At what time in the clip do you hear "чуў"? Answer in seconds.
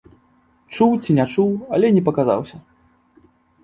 0.77-0.95, 1.35-1.53